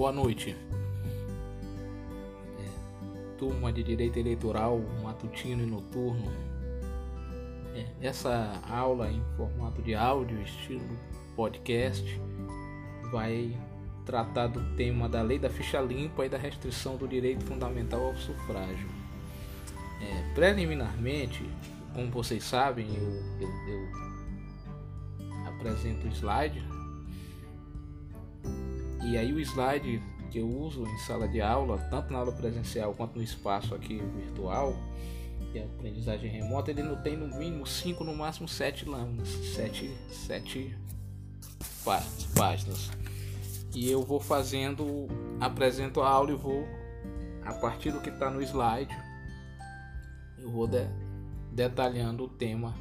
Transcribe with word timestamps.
Boa 0.00 0.12
noite. 0.12 0.56
É, 2.58 3.36
turma 3.36 3.70
de 3.70 3.82
Direito 3.82 4.18
Eleitoral, 4.18 4.80
matutino 5.02 5.62
e 5.62 5.66
noturno. 5.66 6.32
É, 7.74 7.84
essa 8.00 8.50
aula 8.66 9.10
em 9.10 9.22
formato 9.36 9.82
de 9.82 9.94
áudio, 9.94 10.40
estilo 10.40 10.96
podcast, 11.36 12.18
vai 13.12 13.54
tratar 14.06 14.46
do 14.46 14.74
tema 14.74 15.06
da 15.06 15.20
lei 15.20 15.38
da 15.38 15.50
ficha 15.50 15.82
limpa 15.82 16.24
e 16.24 16.30
da 16.30 16.38
restrição 16.38 16.96
do 16.96 17.06
direito 17.06 17.44
fundamental 17.44 18.02
ao 18.02 18.16
sufrágio. 18.16 18.88
É, 20.00 20.32
preliminarmente, 20.32 21.44
como 21.92 22.10
vocês 22.10 22.42
sabem, 22.42 22.86
eu, 22.88 23.22
eu, 23.38 23.50
eu 23.68 23.86
apresento 25.46 26.06
o 26.06 26.10
slide 26.10 26.69
e 29.10 29.18
aí 29.18 29.32
o 29.32 29.40
slide 29.40 30.00
que 30.30 30.38
eu 30.38 30.48
uso 30.48 30.86
em 30.86 30.98
sala 30.98 31.26
de 31.26 31.40
aula, 31.40 31.78
tanto 31.90 32.12
na 32.12 32.20
aula 32.20 32.30
presencial 32.30 32.94
quanto 32.94 33.16
no 33.16 33.22
espaço 33.22 33.74
aqui 33.74 34.00
virtual, 34.14 34.76
que 35.50 35.58
é 35.58 35.64
aprendizagem 35.64 36.30
remota, 36.30 36.70
ele 36.70 36.84
não 36.84 36.94
tem 37.02 37.16
no 37.16 37.26
mínimo 37.36 37.66
5, 37.66 38.04
no 38.04 38.14
máximo 38.14 38.46
7 38.46 38.88
lâminas, 38.88 39.28
7 39.28 39.90
sete, 40.12 40.78
páginas. 42.36 42.88
E 43.74 43.90
eu 43.90 44.04
vou 44.04 44.20
fazendo, 44.20 45.08
apresento 45.40 46.00
a 46.00 46.08
aula 46.08 46.30
e 46.30 46.36
vou, 46.36 46.64
a 47.44 47.52
partir 47.54 47.90
do 47.90 48.00
que 48.00 48.10
está 48.10 48.30
no 48.30 48.40
slide, 48.40 48.96
eu 50.38 50.48
vou 50.48 50.68
de, 50.68 50.86
detalhando 51.52 52.24
o 52.24 52.28
tema 52.28 52.76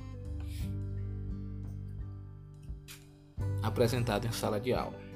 apresentado 3.63 4.27
em 4.27 4.31
sala 4.31 4.59
de 4.59 4.73
aula. 4.73 5.08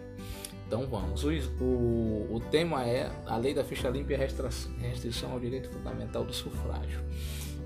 Então 0.73 0.87
vamos. 0.87 1.23
O, 1.23 1.29
o, 1.63 2.35
o 2.35 2.39
tema 2.49 2.83
é 2.83 3.07
a 3.27 3.37
lei 3.37 3.53
da 3.53 3.63
ficha 3.63 3.87
limpa 3.89 4.13
e 4.13 4.15
a 4.15 4.17
restrição 4.17 5.31
ao 5.31 5.39
direito 5.39 5.69
fundamental 5.69 6.25
do 6.25 6.33
sufrágio. 6.33 6.99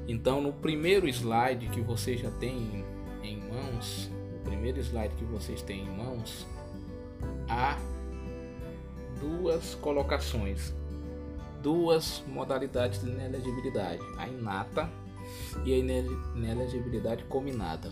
Então 0.09 0.41
no 0.41 0.51
primeiro 0.51 1.07
slide 1.07 1.69
que 1.69 1.79
vocês 1.79 2.19
já 2.19 2.29
têm 2.31 2.83
em 3.23 3.39
mãos, 3.39 4.11
o 4.35 4.43
primeiro 4.43 4.81
slide 4.81 5.15
que 5.15 5.23
vocês 5.23 5.61
têm 5.61 5.85
em 5.85 5.89
mãos, 5.89 6.45
há 7.47 7.77
duas 9.21 9.75
colocações, 9.75 10.73
duas 11.63 12.21
modalidades 12.27 13.01
de 13.01 13.09
inelegibilidade, 13.09 14.01
a 14.17 14.27
inata 14.27 14.89
e 15.63 15.73
a 15.73 15.77
inelegibilidade 15.77 17.23
combinada 17.23 17.89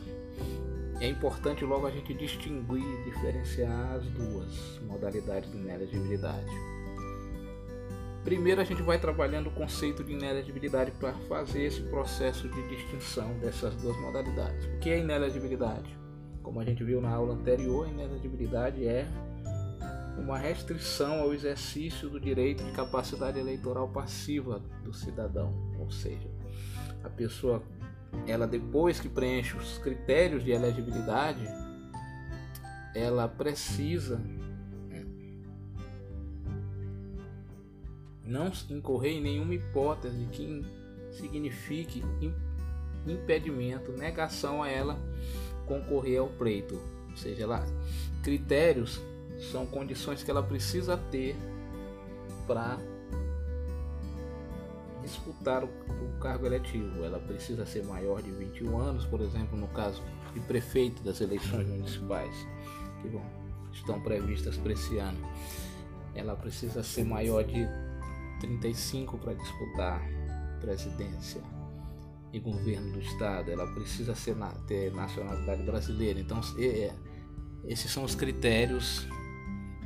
é 1.00 1.08
importante 1.08 1.64
logo 1.66 1.86
a 1.86 1.92
gente 1.92 2.14
distinguir 2.14 2.84
e 2.84 3.04
diferenciar 3.04 3.94
as 3.94 4.06
duas 4.08 4.80
modalidades 4.88 5.52
de 5.52 5.58
inelegibilidade. 5.58 6.52
Primeiro 8.24 8.60
a 8.60 8.64
gente 8.64 8.82
vai 8.82 9.00
trabalhando 9.00 9.48
o 9.48 9.52
conceito 9.52 10.04
de 10.04 10.14
inelegibilidade 10.14 10.92
para 10.92 11.14
fazer 11.28 11.66
esse 11.66 11.82
processo 11.84 12.50
de 12.50 12.70
distinção 12.70 13.38
dessas 13.40 13.76
duas 13.76 13.96
modalidades. 14.00 14.66
O 14.66 14.80
que 14.80 14.90
é 14.90 15.00
inelegibilidade? 15.00 15.96
Como 16.42 16.60
a 16.60 16.64
gente 16.64 16.84
viu 16.84 17.02
na 17.02 17.10
aula 17.10 17.34
anterior, 17.34 17.86
a 17.86 17.90
inelegibilidade 17.90 18.88
é 18.88 19.08
uma 20.18 20.38
restrição 20.38 21.20
ao 21.20 21.34
exercício 21.34 22.10
do 22.10 22.20
direito 22.20 22.64
de 22.64 22.72
capacidade 22.72 23.38
eleitoral 23.38 23.90
passiva 23.90 24.60
do 24.84 24.94
cidadão, 24.94 25.54
ou 25.80 25.92
seja, 25.92 26.30
a 27.04 27.10
pessoa 27.10 27.62
ela 28.28 28.48
depois 28.48 29.00
que 29.00 29.10
preenche 29.10 29.56
os 29.56 29.78
critérios 29.78 30.44
de 30.44 30.52
elegibilidade, 30.52 31.46
ela 32.94 33.28
precisa 33.28 34.18
né, 34.88 35.06
não 38.24 38.52
incorrer 38.70 39.14
em 39.14 39.22
nenhuma 39.22 39.54
hipótese 39.54 40.26
que 40.32 40.66
signifique 41.12 42.04
impedimento, 43.06 43.92
negação 43.92 44.64
a 44.64 44.70
ela 44.70 44.98
concorrer 45.66 46.20
ao 46.20 46.28
pleito. 46.28 46.80
Ou 47.10 47.18
seja, 47.18 47.44
ela, 47.44 47.66
critérios 48.24 49.02
são 49.52 49.66
condições 49.66 50.24
que 50.24 50.32
ela 50.32 50.44
precisa 50.44 50.98
ter 50.98 51.36
para 52.48 52.78
disputar 55.06 55.64
o, 55.64 55.68
o, 55.68 56.20
cargo 56.20 56.46
eletivo. 56.46 57.04
Ela 57.04 57.20
precisa 57.20 57.66
ser 57.66 57.86
maior 57.86 58.22
de 58.22 58.32
21 58.32 58.78
anos, 58.78 59.06
por 59.06 59.22
exemplo, 59.22 59.58
no 59.58 59.68
caso 59.70 60.04
de 60.34 60.40
prefeito 60.42 61.02
das 61.04 61.22
eleições 61.22 61.68
municipais, 61.68 62.36
que 63.02 63.08
bom, 63.08 63.26
estão 63.72 64.02
previstas 64.02 64.58
para 64.58 64.74
esse 64.74 64.98
ano. 64.98 65.20
Ela 66.14 66.36
precisa 66.36 66.84
ser 66.84 67.06
maior 67.06 67.44
de 67.44 67.68
35 68.40 69.18
para 69.18 69.34
disputar 69.34 70.02
presidência 70.60 71.42
e 72.34 72.40
governo 72.40 72.94
do 72.94 73.00
estado. 73.00 73.52
Ela 73.52 73.68
precisa 73.74 74.16
ser 74.16 74.36
ter 74.68 74.94
nacionalidade 74.94 75.64
brasileira. 75.64 76.20
Então, 76.20 76.40
é, 76.58 76.94
esses 77.66 77.92
são 77.92 78.04
os 78.04 78.16
critérios 78.16 79.08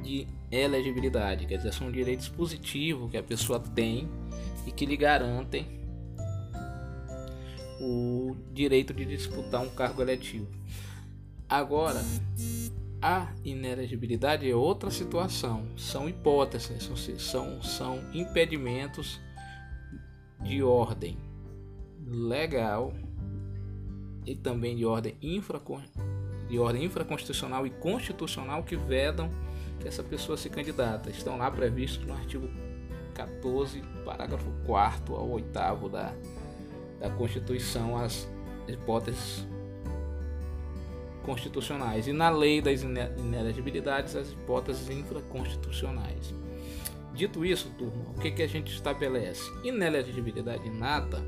de 0.01 0.27
elegibilidade, 0.51 1.45
quer 1.45 1.57
dizer, 1.57 1.73
são 1.73 1.91
direitos 1.91 2.27
positivos 2.27 3.11
que 3.11 3.17
a 3.17 3.23
pessoa 3.23 3.59
tem 3.59 4.09
e 4.65 4.71
que 4.71 4.85
lhe 4.85 4.97
garantem 4.97 5.79
o 7.79 8.35
direito 8.51 8.93
de 8.93 9.05
disputar 9.05 9.61
um 9.61 9.69
cargo 9.69 10.01
eletivo. 10.01 10.47
Agora, 11.47 12.01
a 13.01 13.31
inelegibilidade 13.45 14.49
é 14.49 14.55
outra 14.55 14.91
situação, 14.91 15.65
são 15.77 16.09
hipóteses, 16.09 16.89
são, 17.19 17.61
são 17.61 17.99
impedimentos 18.13 19.19
de 20.41 20.61
ordem 20.61 21.17
legal 22.05 22.93
e 24.25 24.35
também 24.35 24.75
de 24.75 24.85
ordem, 24.85 25.15
infra, 25.21 25.61
de 26.49 26.59
ordem 26.59 26.83
infraconstitucional 26.83 27.65
e 27.65 27.69
constitucional 27.69 28.63
que 28.63 28.75
vedam 28.75 29.29
que 29.79 29.87
essa 29.87 30.03
pessoa 30.03 30.37
se 30.37 30.49
candidata. 30.49 31.09
Estão 31.09 31.37
lá 31.37 31.49
previstos 31.49 32.05
no 32.05 32.13
artigo 32.13 32.49
14, 33.13 33.81
parágrafo 34.05 34.51
4 34.65 35.15
ao 35.15 35.29
8 35.29 35.49
da, 35.89 36.13
da 36.99 37.09
Constituição, 37.09 37.97
as 37.97 38.27
hipóteses 38.67 39.45
constitucionais. 41.23 42.07
E 42.07 42.13
na 42.13 42.29
lei 42.29 42.61
das 42.61 42.81
inelegibilidades, 42.81 44.15
as 44.15 44.31
hipóteses 44.31 44.89
infraconstitucionais. 44.89 46.33
Dito 47.13 47.43
isso, 47.43 47.69
turma, 47.77 48.11
o 48.15 48.19
que, 48.19 48.31
que 48.31 48.41
a 48.41 48.47
gente 48.47 48.71
estabelece? 48.71 49.51
Inelegibilidade 49.63 50.65
inata 50.67 51.21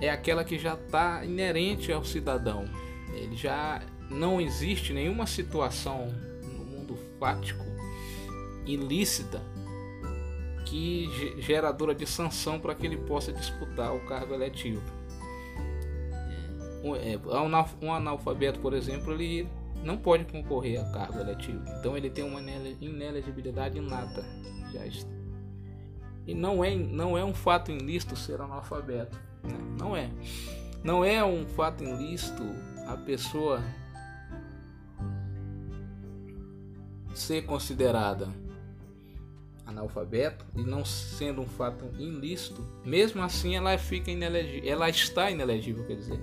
é 0.00 0.08
aquela 0.08 0.44
que 0.44 0.58
já 0.58 0.74
está 0.74 1.24
inerente 1.24 1.92
ao 1.92 2.04
cidadão. 2.04 2.66
Ele 3.12 3.34
já 3.34 3.82
não 4.08 4.40
existe 4.40 4.92
nenhuma 4.92 5.26
situação 5.26 6.06
no 6.42 6.64
mundo 6.64 6.96
fático 7.18 7.67
ilícita 8.68 9.42
que 10.64 11.08
geradora 11.40 11.94
de 11.94 12.06
sanção 12.06 12.60
para 12.60 12.74
que 12.74 12.86
ele 12.86 12.98
possa 12.98 13.32
disputar 13.32 13.94
o 13.94 14.00
cargo 14.00 14.34
eletivo. 14.34 14.82
É, 17.00 17.18
um 17.84 17.92
analfabeto, 17.92 18.60
por 18.60 18.74
exemplo, 18.74 19.12
ele 19.12 19.48
não 19.82 19.96
pode 19.96 20.24
concorrer 20.26 20.80
a 20.80 20.84
cargo 20.92 21.18
eletivo. 21.18 21.62
Então 21.78 21.96
ele 21.96 22.10
tem 22.10 22.24
uma 22.24 22.40
inelegibilidade 22.40 23.78
inata. 23.78 24.24
Já 24.72 24.86
está. 24.86 25.10
E 26.26 26.34
não 26.34 26.62
é, 26.62 26.74
não 26.76 27.16
é 27.16 27.24
um 27.24 27.32
fato 27.32 27.70
ilícito 27.70 28.14
ser 28.14 28.40
analfabeto. 28.40 29.18
Né? 29.42 29.58
Não 29.78 29.96
é. 29.96 30.10
Não 30.84 31.04
é 31.04 31.24
um 31.24 31.46
fato 31.46 31.82
ilícito 31.82 32.44
a 32.86 32.96
pessoa 32.96 33.62
ser 37.14 37.42
considerada 37.46 38.28
analfabeto 39.68 40.44
e 40.56 40.62
não 40.62 40.84
sendo 40.84 41.42
um 41.42 41.46
fato 41.46 41.84
ilícito, 41.98 42.64
mesmo 42.84 43.22
assim 43.22 43.54
ela 43.54 43.76
fica 43.76 44.10
inelegível, 44.10 44.70
ela 44.70 44.88
está 44.88 45.30
inelegível, 45.30 45.84
quer 45.84 45.96
dizer, 45.96 46.20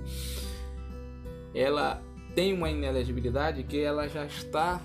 ela 1.53 2.01
tem 2.33 2.53
uma 2.53 2.69
inelegibilidade 2.69 3.63
que 3.63 3.80
ela 3.80 4.09
já 4.09 4.25
está 4.25 4.81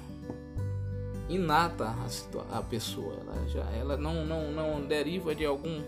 inata 1.28 1.86
a, 1.86 2.58
a 2.58 2.62
pessoa, 2.62 3.14
ela 3.14 3.48
já 3.48 3.64
ela 3.72 3.96
não, 3.96 4.24
não, 4.24 4.52
não 4.52 4.86
deriva 4.86 5.34
de 5.34 5.44
algum 5.44 5.82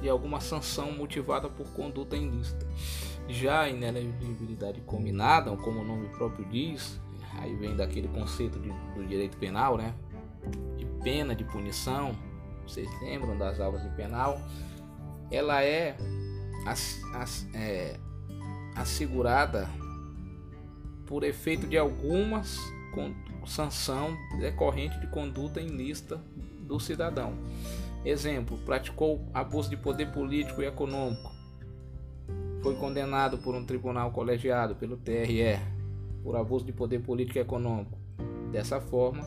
de 0.00 0.08
alguma 0.08 0.40
sanção 0.40 0.92
motivada 0.92 1.48
por 1.48 1.66
conduta 1.72 2.16
ilícita. 2.16 2.66
Já 3.28 3.62
a 3.62 3.68
inelegibilidade 3.68 4.80
combinada, 4.82 5.54
como 5.56 5.80
o 5.80 5.84
nome 5.84 6.08
próprio 6.08 6.44
diz, 6.46 7.00
aí 7.38 7.54
vem 7.56 7.74
daquele 7.74 8.08
conceito 8.08 8.58
de, 8.58 8.68
do 8.68 9.06
direito 9.06 9.36
penal, 9.36 9.76
né? 9.76 9.94
Pena, 11.04 11.36
de 11.36 11.44
punição, 11.44 12.16
vocês 12.66 12.88
lembram 13.02 13.38
das 13.38 13.60
aulas 13.60 13.82
de 13.82 13.90
penal, 13.90 14.40
ela 15.30 15.62
é, 15.62 15.96
é 17.54 18.00
assegurada 18.74 19.68
por 21.06 21.22
efeito 21.22 21.66
de 21.66 21.78
algumas 21.78 22.58
sanção 23.46 24.16
decorrente 24.38 24.98
de 25.00 25.06
conduta 25.08 25.60
ilícita 25.60 26.20
do 26.60 26.78
cidadão. 26.80 27.34
Exemplo: 28.04 28.58
praticou 28.64 29.20
abuso 29.32 29.70
de 29.70 29.76
poder 29.76 30.12
político 30.12 30.62
e 30.62 30.66
econômico. 30.66 31.32
Foi 32.62 32.74
condenado 32.76 33.38
por 33.38 33.54
um 33.54 33.64
tribunal 33.64 34.10
colegiado 34.10 34.74
pelo 34.74 34.96
TRE 34.96 35.58
por 36.22 36.36
abuso 36.36 36.64
de 36.64 36.72
poder 36.72 37.00
político 37.00 37.38
e 37.38 37.42
econômico. 37.42 37.98
Dessa 38.50 38.80
forma, 38.80 39.26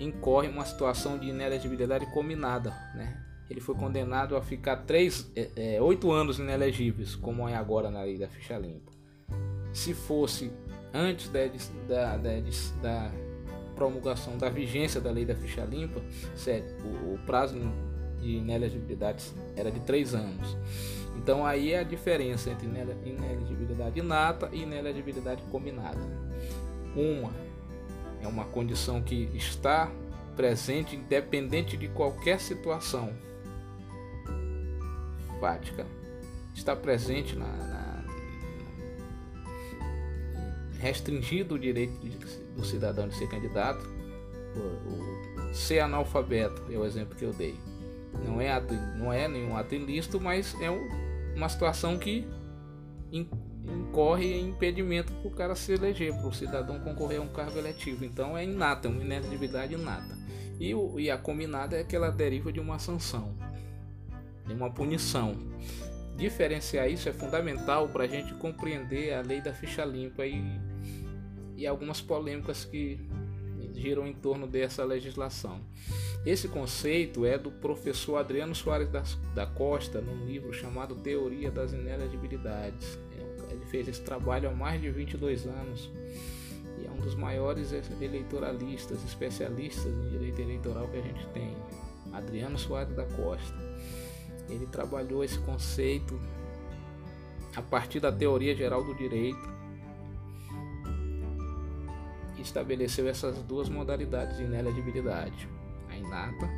incorre 0.00 0.48
uma 0.48 0.64
situação 0.64 1.18
de 1.18 1.28
inelegibilidade 1.28 2.06
combinada, 2.06 2.70
né? 2.94 3.20
Ele 3.48 3.60
foi 3.60 3.74
condenado 3.74 4.36
a 4.36 4.42
ficar 4.42 4.76
três, 4.78 5.30
é, 5.36 5.76
é, 5.76 5.82
oito 5.82 6.10
anos 6.10 6.38
inelegíveis, 6.38 7.14
como 7.14 7.48
é 7.48 7.54
agora 7.54 7.90
na 7.90 8.02
lei 8.02 8.18
da 8.18 8.26
ficha 8.26 8.56
limpa. 8.56 8.90
Se 9.72 9.92
fosse 9.92 10.50
antes 10.92 11.28
da, 11.28 11.46
da, 11.86 12.16
da, 12.16 12.30
da 12.82 13.12
promulgação 13.74 14.38
da 14.38 14.48
vigência 14.48 15.00
da 15.00 15.10
lei 15.10 15.26
da 15.26 15.34
ficha 15.34 15.64
limpa, 15.64 16.00
sério, 16.34 16.64
o, 16.84 17.14
o 17.14 17.18
prazo 17.26 17.58
de 18.18 18.36
inelegibilidade 18.36 19.24
era 19.56 19.70
de 19.70 19.80
três 19.80 20.14
anos. 20.14 20.56
Então 21.16 21.44
aí 21.44 21.72
é 21.72 21.80
a 21.80 21.84
diferença 21.84 22.50
entre 22.50 22.66
inelegibilidade 22.66 23.98
inata 23.98 24.48
e 24.52 24.62
inelegibilidade 24.62 25.42
combinada. 25.50 26.00
Uma 26.96 27.30
é 28.24 28.28
uma 28.28 28.44
condição 28.44 29.02
que 29.02 29.30
está 29.34 29.90
presente 30.34 30.96
independente 30.96 31.76
de 31.76 31.88
qualquer 31.88 32.40
situação 32.40 33.12
fática. 35.40 35.86
Está 36.54 36.74
presente 36.74 37.36
na, 37.36 37.46
na, 37.46 38.04
restringido 40.78 41.54
o 41.54 41.58
direito 41.58 41.92
do 42.56 42.64
cidadão 42.64 43.08
de 43.08 43.14
ser 43.14 43.28
candidato. 43.28 43.84
Ser 45.52 45.80
analfabeto 45.80 46.62
é 46.70 46.78
o 46.78 46.84
exemplo 46.84 47.16
que 47.16 47.24
eu 47.24 47.32
dei. 47.32 47.58
Não 48.24 48.40
é, 48.40 48.60
não 48.96 49.12
é 49.12 49.26
nenhum 49.28 49.56
ato 49.56 49.74
ilícito, 49.74 50.20
mas 50.20 50.56
é 50.60 50.70
um, 50.70 50.88
uma 51.34 51.48
situação 51.48 51.98
que 51.98 52.26
incorre 53.72 54.34
em 54.34 54.48
impedimento 54.48 55.12
para 55.12 55.28
o 55.28 55.30
cara 55.30 55.54
se 55.54 55.72
eleger, 55.72 56.14
para 56.14 56.28
o 56.28 56.32
cidadão 56.32 56.78
concorrer 56.80 57.18
a 57.18 57.22
um 57.22 57.28
cargo 57.28 57.58
eletivo. 57.58 58.04
Então 58.04 58.36
é 58.36 58.44
inata, 58.44 58.88
é 58.88 58.90
uma 58.90 59.02
inelegibilidade 59.02 59.74
inata. 59.74 60.18
E, 60.60 60.72
e 60.98 61.10
a 61.10 61.18
combinada 61.18 61.76
é 61.76 61.84
que 61.84 61.96
ela 61.96 62.10
deriva 62.10 62.52
de 62.52 62.60
uma 62.60 62.78
sanção, 62.78 63.34
de 64.46 64.52
uma 64.52 64.70
punição. 64.70 65.36
Diferenciar 66.16 66.88
isso 66.88 67.08
é 67.08 67.12
fundamental 67.12 67.88
para 67.88 68.04
a 68.04 68.06
gente 68.06 68.34
compreender 68.34 69.14
a 69.14 69.20
lei 69.20 69.40
da 69.40 69.52
ficha 69.52 69.84
limpa 69.84 70.24
e, 70.24 70.40
e 71.56 71.66
algumas 71.66 72.00
polêmicas 72.00 72.64
que 72.64 73.00
giram 73.74 74.06
em 74.06 74.14
torno 74.14 74.46
dessa 74.46 74.84
legislação. 74.84 75.60
Esse 76.24 76.48
conceito 76.48 77.26
é 77.26 77.36
do 77.36 77.50
professor 77.50 78.16
Adriano 78.16 78.54
Soares 78.54 78.88
da 79.34 79.46
Costa, 79.46 80.00
num 80.00 80.24
livro 80.24 80.52
chamado 80.52 80.94
Teoria 80.94 81.50
das 81.50 81.72
Inelegibilidades. 81.72 82.98
Fez 83.74 83.88
esse 83.88 84.02
trabalho 84.02 84.48
há 84.48 84.52
mais 84.52 84.80
de 84.80 84.88
22 84.88 85.48
anos 85.48 85.90
e 86.78 86.86
é 86.86 86.90
um 86.92 86.98
dos 86.98 87.16
maiores 87.16 87.72
eleitoralistas, 88.00 89.02
especialistas 89.02 89.92
em 89.92 90.10
direito 90.10 90.40
eleitoral 90.40 90.86
que 90.86 90.98
a 90.98 91.02
gente 91.02 91.26
tem. 91.30 91.56
Adriano 92.12 92.56
Soares 92.56 92.94
da 92.94 93.04
Costa. 93.04 93.58
Ele 94.48 94.64
trabalhou 94.66 95.24
esse 95.24 95.40
conceito 95.40 96.16
a 97.56 97.62
partir 97.62 97.98
da 97.98 98.12
teoria 98.12 98.54
geral 98.54 98.84
do 98.84 98.94
direito 98.94 99.52
e 102.38 102.42
estabeleceu 102.42 103.08
essas 103.08 103.42
duas 103.42 103.68
modalidades 103.68 104.36
de 104.36 104.44
inelegibilidade 104.44 105.48
a 105.90 105.96
inata, 105.96 106.48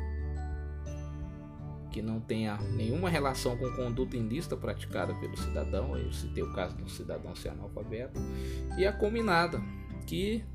que 1.97 2.01
não 2.03 2.19
tenha 2.19 2.57
nenhuma 2.75 3.09
relação 3.09 3.57
com 3.57 3.71
conduta 3.71 4.15
ilícita 4.15 4.55
praticada 4.55 5.15
pelo 5.15 5.35
cidadão, 5.35 5.97
eu 5.97 6.13
citei 6.13 6.43
o 6.43 6.53
caso 6.53 6.77
do 6.77 6.87
cidadão 6.87 7.35
ser 7.35 7.49
analfabeto, 7.49 8.19
e 8.77 8.85
a 8.85 8.93
combinada, 8.93 9.59
que 10.05 10.45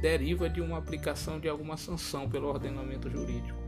deriva 0.00 0.48
de 0.48 0.62
uma 0.62 0.78
aplicação 0.78 1.38
de 1.38 1.46
alguma 1.46 1.76
sanção 1.76 2.26
pelo 2.26 2.48
ordenamento 2.48 3.10
jurídico, 3.10 3.58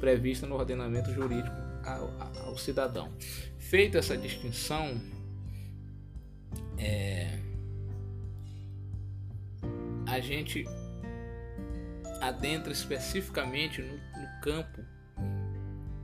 prevista 0.00 0.46
no 0.46 0.54
ordenamento 0.54 1.12
jurídico 1.12 1.54
ao, 1.84 2.46
ao 2.46 2.56
cidadão. 2.56 3.12
Feita 3.58 3.98
essa 3.98 4.16
distinção, 4.16 4.98
é, 6.78 7.38
a 10.06 10.18
gente 10.18 10.64
adentra 12.22 12.72
especificamente 12.72 13.82
no, 13.82 13.96
no 13.96 14.40
campo 14.40 14.82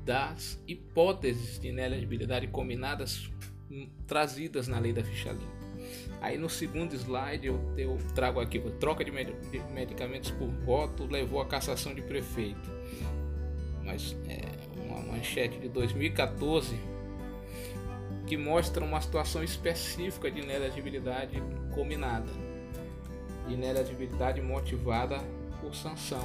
das 0.06 0.62
hipóteses 0.69 1.58
de 1.58 1.69
inelegibilidade 1.69 2.47
combinadas 2.47 3.29
hum, 3.69 3.88
trazidas 4.06 4.69
na 4.69 4.79
lei 4.79 4.93
da 4.93 5.03
ficha 5.03 5.32
limpa. 5.32 5.56
Aí 6.20 6.38
no 6.38 6.49
segundo 6.49 6.94
slide 6.94 7.49
eu, 7.49 7.61
eu 7.76 7.99
trago 8.14 8.38
aqui 8.38 8.61
troca 8.79 9.05
de, 9.05 9.11
de, 9.11 9.58
medicamentos 9.73 10.31
por 10.31 10.49
voto 10.49 11.06
levou 11.06 11.41
à 11.41 11.47
cassação 11.47 11.93
de 11.93 12.03
prefeito. 12.03 12.70
Mas 13.85 14.17
é 14.29 14.41
uma 14.81 15.00
manchete 15.00 15.58
de 15.58 15.69
2014 15.69 16.76
que 18.29 18.37
mostra 18.37 18.85
uma 18.85 19.00
situação 19.00 19.43
específica 19.43 20.31
de 20.31 20.41
inelegibilidade 20.41 21.43
combinada. 21.75 22.31
De 23.49 23.55
inelegibilidade 23.55 24.41
motivada 24.41 25.19
por 25.61 25.75
sanção 25.75 26.25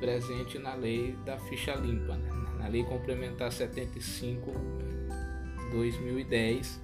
presente 0.00 0.58
na 0.58 0.74
lei 0.74 1.16
da 1.24 1.38
ficha 1.38 1.74
limpa, 1.74 2.14
né? 2.14 2.30
na 2.58 2.68
lei 2.68 2.84
complementar 2.84 3.52
75 3.52 4.52
2010, 5.70 6.80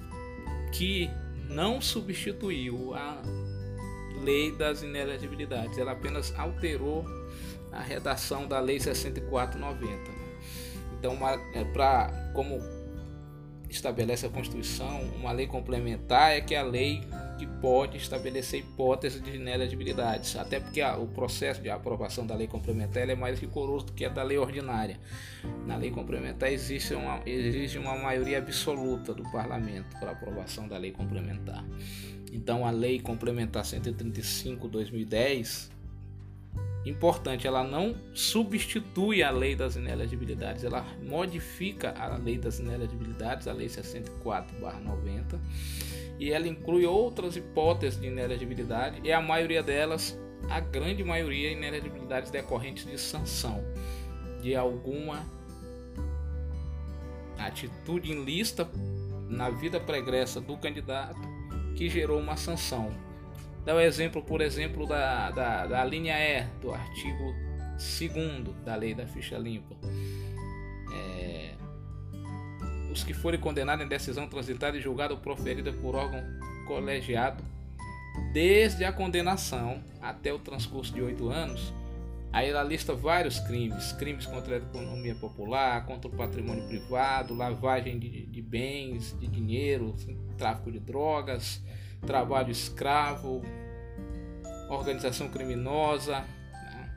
que 0.73 1.11
não 1.49 1.81
substituiu 1.81 2.95
a 2.95 3.23
lei 4.23 4.53
das 4.53 4.83
inelegibilidades, 4.83 5.79
ela 5.79 5.93
apenas 5.93 6.33
alterou 6.39 7.05
a 7.71 7.81
redação 7.81 8.47
da 8.47 8.61
lei 8.61 8.79
6490. 8.79 10.11
Então, 10.99 11.19
é 11.55 11.65
para 11.65 12.31
como 12.35 12.59
estabelece 13.69 14.27
a 14.27 14.29
Constituição, 14.29 15.01
uma 15.17 15.33
lei 15.33 15.47
complementar 15.47 16.33
é 16.33 16.41
que 16.41 16.55
a 16.55 16.63
lei 16.63 17.03
que 17.43 17.47
pode 17.61 17.97
estabelecer 17.97 18.61
hipóteses 18.61 19.21
de 19.21 19.35
inelegibilidades, 19.35 20.37
até 20.37 20.61
porque 20.61 20.81
a, 20.81 20.97
o 20.97 21.09
processo 21.09 21.61
de 21.61 21.69
aprovação 21.69 22.25
da 22.25 22.37
lei 22.37 22.47
complementar 22.47 23.09
é 23.09 23.17
mais 23.17 23.41
rigoroso 23.41 23.87
do 23.87 23.93
que 23.93 24.05
a 24.05 24.09
da 24.09 24.23
lei 24.23 24.39
ordinária. 24.39 25.01
Na 25.67 25.77
lei 25.77 25.91
complementar 25.91 26.53
existe 26.53 26.95
uma, 26.95 27.21
existe 27.27 27.79
uma 27.79 27.99
maioria 27.99 28.39
absoluta 28.39 29.13
do 29.13 29.25
parlamento 29.25 29.99
para 29.99 30.13
aprovação 30.13 30.69
da 30.69 30.79
lei 30.79 30.93
complementar. 30.93 31.65
Então 32.33 32.65
a 32.65 32.71
lei 32.71 33.01
complementar 33.01 33.65
135/2010 33.65 35.69
importante, 36.85 37.47
ela 37.47 37.63
não 37.63 37.95
substitui 38.13 39.23
a 39.23 39.31
lei 39.31 39.55
das 39.55 39.77
inelegibilidades, 39.77 40.65
ela 40.65 40.85
modifica 41.03 41.95
a 41.97 42.17
lei 42.17 42.37
das 42.39 42.59
inelegibilidades, 42.59 43.47
a 43.47 43.53
lei 43.53 43.69
64/90 43.69 45.39
e 46.19 46.31
ela 46.31 46.47
inclui 46.47 46.87
outras 46.87 47.37
hipóteses 47.37 48.01
de 48.01 48.07
inelegibilidade 48.07 49.01
e 49.03 49.13
a 49.13 49.21
maioria 49.21 49.63
delas, 49.63 50.19
a 50.49 50.61
grande 50.61 51.03
maioria, 51.03 51.51
inelegibilidades 51.51 52.31
decorrentes 52.31 52.87
de 52.87 52.99
sanção 52.99 53.65
de 54.41 54.55
alguma 54.55 55.25
atitude 57.39 58.13
ilícita 58.13 58.69
na 59.29 59.51
vida 59.51 59.81
pregressa 59.81 60.41
do 60.41 60.57
candidato 60.57 61.21
que 61.75 61.89
gerou 61.89 62.21
uma 62.21 62.37
sanção. 62.37 62.93
Dá 63.65 63.75
o 63.75 63.81
exemplo, 63.81 64.23
por 64.23 64.41
exemplo, 64.41 64.87
da, 64.87 65.31
da, 65.31 65.67
da 65.67 65.85
linha 65.85 66.15
E 66.19 66.45
do 66.61 66.73
artigo 66.73 67.35
2 67.73 68.65
da 68.65 68.75
lei 68.75 68.95
da 68.95 69.07
ficha 69.07 69.39
limpa. 69.39 69.77
Os 72.93 73.03
que 73.03 73.15
forem 73.15 73.41
condenados 73.41 73.85
em 73.85 73.89
decisão 73.89 74.29
transitada 74.29 74.77
e 74.77 74.81
julgada 74.81 75.15
ou 75.15 75.21
proferida 75.21 75.73
por 75.73 75.95
órgão 75.95 76.23
colegiado, 76.67 77.43
desde 78.35 78.85
a 78.85 78.93
condenação 78.93 79.83
até 80.01 80.31
o 80.31 80.39
transcurso 80.39 80.93
de 80.93 81.01
oito 81.01 81.31
anos, 81.31 81.73
aí 82.31 82.51
ela 82.51 82.63
lista 82.63 82.95
vários 82.95 83.41
crimes: 83.41 83.93
crimes 83.93 84.27
contra 84.27 84.57
a 84.57 84.59
economia 84.59 85.15
popular, 85.15 85.87
contra 85.87 86.11
o 86.11 86.15
patrimônio 86.15 86.69
privado, 86.69 87.35
lavagem 87.35 87.99
de, 87.99 88.27
de 88.27 88.43
bens, 88.43 89.17
de 89.19 89.27
dinheiro, 89.27 89.97
tráfico 90.37 90.71
de 90.71 90.79
drogas, 90.79 91.63
trabalho 92.07 92.51
escravo, 92.51 93.43
organização 94.69 95.29
criminosa. 95.29 96.21
Né? 96.21 96.91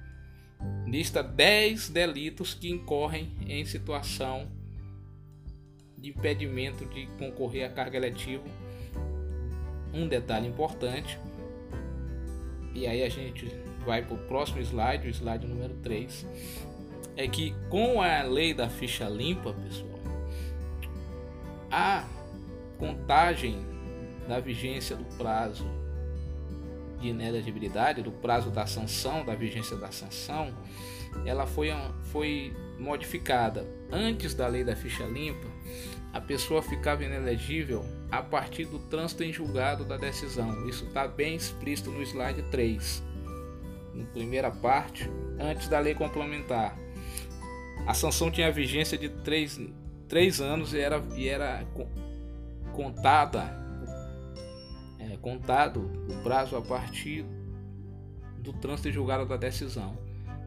Lista 0.87 1.21
10 1.23 1.89
delitos 1.89 2.53
que 2.53 2.69
incorrem 2.69 3.31
em 3.47 3.65
situação 3.65 4.47
de 5.97 6.09
impedimento 6.09 6.85
de 6.85 7.07
concorrer 7.17 7.65
a 7.65 7.69
cargo 7.69 7.95
eletivo. 7.95 8.43
Um 9.93 10.07
detalhe 10.07 10.47
importante, 10.47 11.17
e 12.73 12.85
aí 12.85 13.01
a 13.01 13.09
gente 13.09 13.47
vai 13.85 14.01
para 14.01 14.15
o 14.15 14.17
próximo 14.27 14.59
slide, 14.59 15.07
o 15.07 15.09
slide 15.09 15.47
número 15.47 15.73
3. 15.75 16.25
é 17.15 17.27
que 17.29 17.55
com 17.69 18.01
a 18.01 18.23
lei 18.23 18.53
da 18.53 18.67
ficha 18.67 19.07
limpa, 19.07 19.53
pessoal, 19.53 19.99
a 21.71 22.05
contagem 22.77 23.74
da 24.27 24.39
vigência 24.39 24.95
do 24.95 25.05
prazo 25.17 25.65
de 26.99 27.09
inelegibilidade, 27.09 28.01
do 28.01 28.11
prazo 28.11 28.49
da 28.49 28.65
sanção, 28.65 29.23
da 29.23 29.35
vigência 29.35 29.77
da 29.77 29.91
sanção, 29.91 30.53
ela 31.25 31.45
foi, 31.45 31.69
foi 32.11 32.53
modificada. 32.79 33.65
Antes 33.91 34.33
da 34.33 34.47
lei 34.47 34.63
da 34.63 34.75
ficha 34.75 35.03
limpa, 35.05 35.47
a 36.11 36.19
pessoa 36.19 36.61
ficava 36.61 37.03
inelegível 37.03 37.85
a 38.11 38.21
partir 38.21 38.65
do 38.65 38.79
trânsito 38.79 39.23
em 39.23 39.31
julgado 39.31 39.85
da 39.85 39.97
decisão. 39.97 40.67
Isso 40.67 40.85
está 40.85 41.07
bem 41.07 41.35
explícito 41.35 41.91
no 41.91 42.01
slide 42.01 42.41
3, 42.43 43.03
na 43.93 44.05
primeira 44.05 44.49
parte, 44.49 45.09
antes 45.39 45.67
da 45.67 45.79
lei 45.79 45.93
complementar. 45.93 46.77
A 47.85 47.93
sanção 47.93 48.31
tinha 48.31 48.51
vigência 48.51 48.97
de 48.97 49.09
3, 49.09 49.59
3 50.07 50.41
anos 50.41 50.73
e 50.73 50.79
era, 50.79 51.03
e 51.15 51.27
era 51.27 51.65
contada 52.73 53.64
contado 55.25 55.89
o 56.07 56.21
prazo 56.21 56.55
a 56.55 56.61
partir 56.61 57.25
do 58.37 58.53
trânsito 58.53 58.91
julgado 58.91 59.25
da 59.25 59.35
decisão. 59.35 59.97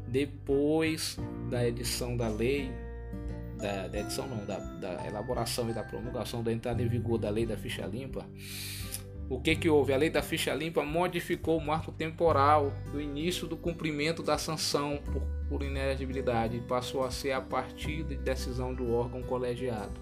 Depois 0.07 1.19
da 1.51 1.67
edição 1.67 2.17
da 2.17 2.29
lei, 2.29 2.71
da, 3.57 3.89
da 3.89 3.99
edição 3.99 4.29
não, 4.29 4.47
da, 4.47 4.57
da, 4.57 5.05
elaboração 5.05 5.69
e 5.69 5.73
da 5.73 5.83
promulgação 5.83 6.45
da 6.45 6.53
entrada 6.53 6.81
em 6.81 6.87
vigor 6.87 7.19
da 7.19 7.29
lei 7.29 7.45
da 7.45 7.57
ficha 7.57 7.85
limpa, 7.87 8.25
o 9.29 9.41
que 9.41 9.57
que 9.57 9.69
houve? 9.69 9.93
A 9.93 9.97
lei 9.97 10.11
da 10.11 10.23
ficha 10.23 10.55
limpa 10.55 10.85
modificou 10.85 11.59
o 11.59 11.61
marco 11.61 11.91
temporal 11.91 12.73
do 12.93 13.01
início 13.01 13.49
do 13.49 13.57
cumprimento 13.57 14.23
da 14.23 14.39
sanção 14.39 15.01
por, 15.05 15.23
por 15.49 15.63
inelegibilidade 15.65 16.57
e 16.57 16.61
passou 16.61 17.03
a 17.03 17.11
ser 17.11 17.33
a 17.33 17.41
partir 17.41 18.05
de 18.05 18.17
decisão 18.17 18.73
do 18.73 18.93
órgão 18.93 19.25
colegiado, 19.25 20.01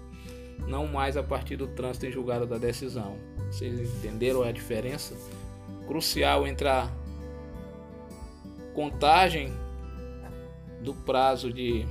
não 0.65 0.87
mais 0.87 1.15
a 1.15 1.23
partir 1.23 1.55
do 1.55 1.67
trânsito 1.67 2.05
em 2.05 2.11
julgado 2.11 2.45
da 2.45 2.57
decisão. 2.57 3.17
Vocês 3.51 3.79
entenderam 3.79 4.43
a 4.43 4.51
diferença 4.51 5.15
crucial 5.87 6.45
entre 6.47 6.67
a 6.67 6.89
contagem 8.73 9.51
do 10.81 10.93
prazo 10.93 11.51
de 11.51 11.85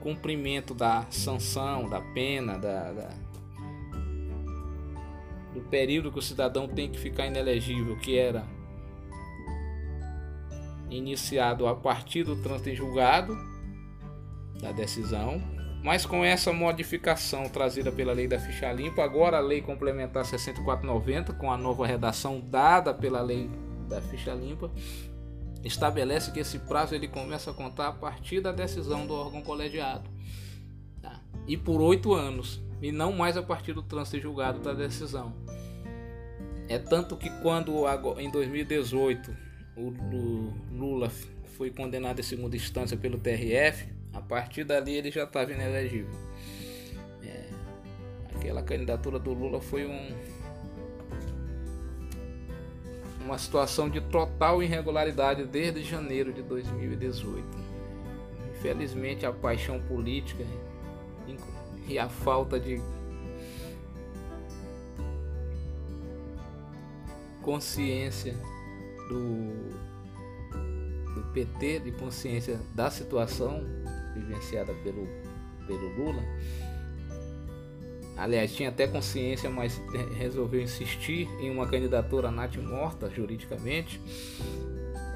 cumprimento 0.00 0.74
da 0.74 1.06
sanção, 1.10 1.88
da 1.88 2.00
pena, 2.00 2.58
da, 2.58 2.92
da, 2.92 3.10
do 5.52 5.60
período 5.70 6.12
que 6.12 6.18
o 6.18 6.22
cidadão 6.22 6.66
tem 6.66 6.90
que 6.90 6.98
ficar 6.98 7.26
inelegível, 7.26 7.96
que 7.98 8.18
era 8.18 8.46
iniciado 10.90 11.66
a 11.66 11.74
partir 11.74 12.24
do 12.24 12.36
trânsito 12.36 12.70
em 12.70 12.76
julgado 12.76 13.36
da 14.60 14.72
decisão 14.72 15.42
mas 15.86 16.04
com 16.04 16.24
essa 16.24 16.52
modificação 16.52 17.48
trazida 17.48 17.92
pela 17.92 18.12
lei 18.12 18.26
da 18.26 18.40
ficha 18.40 18.72
limpa, 18.72 19.04
agora 19.04 19.36
a 19.36 19.40
lei 19.40 19.62
complementar 19.62 20.24
6490, 20.24 21.32
com 21.34 21.48
a 21.48 21.56
nova 21.56 21.86
redação 21.86 22.40
dada 22.40 22.92
pela 22.92 23.20
lei 23.20 23.48
da 23.88 24.00
ficha 24.00 24.34
limpa, 24.34 24.68
estabelece 25.62 26.32
que 26.32 26.40
esse 26.40 26.58
prazo 26.58 26.96
ele 26.96 27.06
começa 27.06 27.52
a 27.52 27.54
contar 27.54 27.86
a 27.86 27.92
partir 27.92 28.40
da 28.40 28.50
decisão 28.50 29.06
do 29.06 29.14
órgão 29.14 29.40
colegiado. 29.42 30.10
Tá? 31.00 31.20
E 31.46 31.56
por 31.56 31.80
oito 31.80 32.12
anos, 32.14 32.60
e 32.82 32.90
não 32.90 33.12
mais 33.12 33.36
a 33.36 33.42
partir 33.44 33.72
do 33.72 33.80
trânsito 33.80 34.20
julgado 34.20 34.58
da 34.58 34.72
decisão. 34.72 35.36
É 36.68 36.80
tanto 36.80 37.16
que 37.16 37.30
quando 37.42 37.88
em 38.18 38.28
2018 38.28 39.32
o 39.76 39.94
Lula 40.72 41.12
foi 41.56 41.70
condenado 41.70 42.18
em 42.18 42.24
segunda 42.24 42.56
instância 42.56 42.96
pelo 42.96 43.18
TRF, 43.18 43.94
a 44.16 44.20
partir 44.20 44.64
dali 44.64 44.94
ele 44.94 45.10
já 45.10 45.24
estava 45.24 45.52
inelegível. 45.52 46.14
É, 47.22 47.48
aquela 48.34 48.62
candidatura 48.62 49.18
do 49.18 49.32
Lula 49.34 49.60
foi 49.60 49.86
um, 49.86 50.16
uma 53.20 53.36
situação 53.36 53.90
de 53.90 54.00
total 54.00 54.62
irregularidade 54.62 55.44
desde 55.44 55.82
janeiro 55.82 56.32
de 56.32 56.42
2018. 56.42 57.46
Infelizmente 58.50 59.26
a 59.26 59.32
paixão 59.32 59.80
política 59.80 60.44
e 61.86 61.98
a 61.98 62.08
falta 62.08 62.58
de 62.58 62.80
consciência 67.42 68.34
do, 69.08 69.70
do 71.14 71.22
PT, 71.32 71.80
de 71.80 71.92
consciência 71.92 72.58
da 72.74 72.90
situação, 72.90 73.62
vivenciada 74.20 74.72
pelo, 74.82 75.06
pelo 75.66 75.88
Lula. 75.96 76.22
Aliás, 78.16 78.54
tinha 78.54 78.70
até 78.70 78.86
consciência, 78.86 79.50
mas 79.50 79.80
resolveu 80.16 80.62
insistir 80.62 81.28
em 81.38 81.50
uma 81.50 81.66
candidatura 81.66 82.30
nat 82.30 82.56
morta 82.56 83.10
juridicamente. 83.10 84.00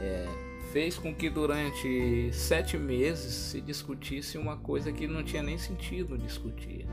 É, 0.00 0.28
fez 0.70 0.98
com 0.98 1.14
que 1.14 1.30
durante 1.30 2.30
sete 2.32 2.76
meses 2.76 3.32
se 3.32 3.60
discutisse 3.60 4.36
uma 4.36 4.56
coisa 4.58 4.92
que 4.92 5.06
não 5.06 5.22
tinha 5.22 5.42
nem 5.42 5.56
sentido 5.56 6.18
discutir. 6.18 6.86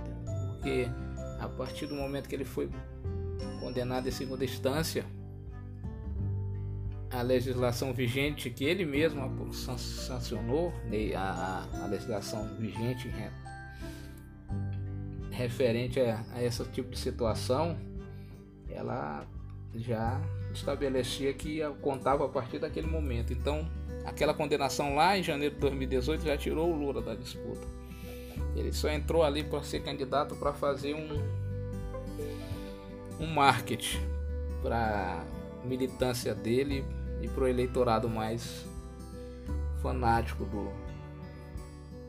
Porque 0.54 0.88
a 1.40 1.48
partir 1.50 1.88
do 1.88 1.96
momento 1.96 2.30
que 2.30 2.36
ele 2.36 2.46
foi 2.46 2.70
condenado 3.60 4.08
em 4.08 4.12
segunda 4.12 4.46
instância, 4.46 5.06
a 7.18 7.22
legislação 7.24 7.94
vigente 7.94 8.50
que 8.52 8.64
ele 8.64 8.86
mesmo 8.86 9.52
sancionou, 9.54 10.72
né, 10.86 11.16
a, 11.16 11.88
legislação 11.90 12.48
vigente 12.60 13.12
referente 15.32 16.00
a, 16.00 16.24
a 16.34 16.44
esse 16.44 16.64
tipo 16.66 16.92
de 16.92 17.00
situação, 17.00 17.76
ela 18.70 19.26
já 19.76 20.22
estabelecia 20.54 21.34
que 21.34 21.62
contava 21.82 22.26
a 22.26 22.30
partir 22.30 22.60
daquele 22.60 22.88
momento. 22.88 23.34
Então, 23.34 23.68
aquela 24.06 24.34
condenação 24.34 24.94
lá 24.96 25.18
em 25.18 25.24
janeiro 25.24 25.56
de 25.56 25.62
2018 25.62 26.24
já 26.24 26.38
tirou 26.38 26.72
o 26.72 26.76
Lula 26.76 27.02
da 27.02 27.16
disputa. 27.16 27.66
Ele 28.56 28.72
só 28.72 28.90
entrou 28.90 29.24
ali 29.24 29.44
para 29.44 29.64
ser 29.64 29.82
candidato 29.82 30.36
para 30.36 30.54
fazer 30.54 30.94
um 30.94 31.48
um 33.20 33.26
marketing 33.26 33.98
para 34.62 35.26
militância 35.66 36.36
dele 36.36 36.86
e 37.22 37.28
pro 37.28 37.48
eleitorado 37.48 38.10
mais 38.10 38.66
fanático 39.82 40.46
do, 40.46 40.72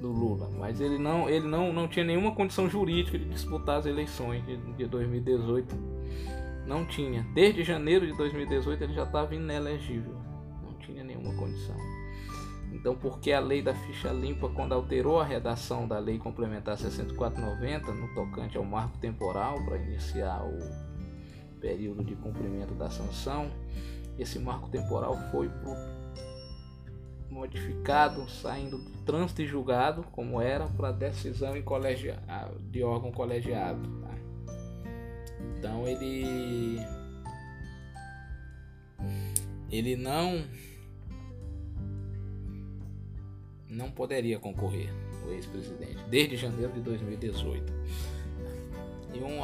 do 0.00 0.08
Lula. 0.10 0.50
Mas 0.58 0.80
ele 0.80 0.98
não, 0.98 1.28
ele 1.28 1.46
não, 1.46 1.72
não 1.72 1.88
tinha 1.88 2.04
nenhuma 2.04 2.34
condição 2.34 2.68
jurídica 2.68 3.18
de 3.18 3.24
disputar 3.26 3.78
as 3.78 3.86
eleições 3.86 4.44
de, 4.44 4.56
de 4.56 4.86
2018. 4.86 5.74
Não 6.66 6.84
tinha. 6.84 7.26
Desde 7.34 7.64
janeiro 7.64 8.06
de 8.06 8.16
2018 8.16 8.84
ele 8.84 8.94
já 8.94 9.04
estava 9.04 9.34
inelegível. 9.34 10.16
Não 10.62 10.74
tinha 10.74 11.02
nenhuma 11.02 11.34
condição. 11.34 11.76
Então, 12.72 12.94
porque 12.94 13.32
a 13.32 13.40
lei 13.40 13.62
da 13.62 13.74
ficha 13.74 14.10
limpa, 14.12 14.48
quando 14.50 14.72
alterou 14.72 15.20
a 15.20 15.24
redação 15.24 15.88
da 15.88 15.98
lei 15.98 16.18
complementar 16.18 16.76
6490 16.76 17.92
no 17.92 18.14
tocante 18.14 18.58
ao 18.58 18.64
marco 18.64 18.98
temporal 18.98 19.62
para 19.64 19.78
iniciar 19.78 20.44
o 20.44 20.58
período 21.60 22.04
de 22.04 22.14
cumprimento 22.14 22.74
da 22.74 22.90
sanção, 22.90 23.50
esse 24.18 24.38
marco 24.38 24.68
temporal 24.68 25.16
foi 25.30 25.50
modificado, 27.30 28.28
saindo 28.28 28.78
do 28.78 28.90
trânsito 29.04 29.44
julgado, 29.46 30.02
como 30.12 30.40
era, 30.40 30.66
para 30.66 30.90
decisão 30.90 31.56
em 31.56 31.62
colegia, 31.62 32.18
de 32.70 32.82
órgão 32.82 33.12
colegiado. 33.12 33.80
Tá? 34.00 34.08
Então 35.58 35.86
ele 35.86 36.78
ele 39.70 39.96
não 39.96 40.44
não 43.68 43.90
poderia 43.90 44.38
concorrer 44.38 44.90
o 45.26 45.30
ex-presidente 45.30 46.02
desde 46.08 46.36
janeiro 46.36 46.72
de 46.72 46.80
2018. 46.80 47.72
E 49.14 49.20
um, 49.20 49.42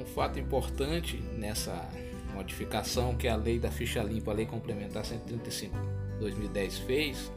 um 0.00 0.06
fato 0.06 0.38
importante 0.38 1.18
nessa 1.18 1.88
modificação 2.36 3.16
que 3.16 3.26
a 3.26 3.34
lei 3.34 3.58
da 3.58 3.70
ficha 3.70 4.02
limpa, 4.02 4.30
a 4.30 4.34
lei 4.34 4.46
complementar 4.46 5.04
135 5.04 5.76
2010 6.20 6.78
fez 6.80 7.32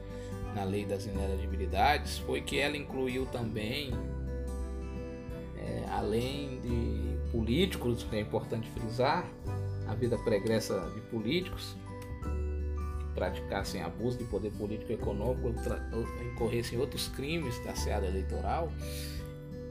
na 0.54 0.64
lei 0.64 0.86
das 0.86 1.06
inelegibilidades 1.06 2.18
foi 2.20 2.42
que 2.42 2.60
ela 2.60 2.76
incluiu 2.76 3.26
também, 3.28 3.92
é, 5.58 5.86
além 5.92 6.60
de 6.62 7.32
políticos, 7.32 8.06
é 8.12 8.20
importante 8.20 8.70
frisar, 8.72 9.26
a 9.88 9.94
vida 9.94 10.18
pregressa 10.18 10.80
de 10.94 11.02
políticos 11.02 11.76
que 13.00 13.14
praticassem 13.14 13.82
abuso 13.82 14.18
de 14.18 14.24
poder 14.26 14.52
político 14.52 14.92
e 14.92 14.96
econômico 14.96 15.54
ou 15.94 16.26
incorressem 16.26 16.78
em 16.78 16.82
outros 16.82 17.08
crimes 17.10 17.58
da 17.64 17.76
seara 17.76 18.06
eleitoral, 18.06 18.72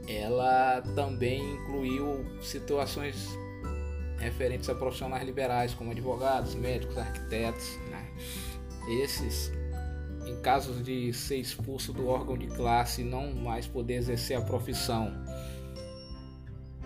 ela 0.07 0.81
também 0.95 1.41
incluiu 1.55 2.25
situações 2.41 3.29
referentes 4.19 4.69
a 4.69 4.75
profissionais 4.75 5.23
liberais 5.25 5.73
como 5.73 5.91
advogados, 5.91 6.55
médicos, 6.55 6.97
arquitetos. 6.97 7.77
Né? 7.89 8.07
Esses 9.03 9.51
em 10.25 10.41
casos 10.41 10.83
de 10.83 11.11
ser 11.11 11.37
expulso 11.37 11.91
do 11.91 12.07
órgão 12.07 12.37
de 12.37 12.47
classe 12.47 13.01
e 13.01 13.03
não 13.03 13.33
mais 13.33 13.65
poder 13.65 13.95
exercer 13.95 14.37
a 14.37 14.41
profissão, 14.41 15.11